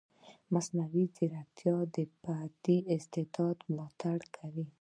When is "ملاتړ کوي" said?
3.71-4.67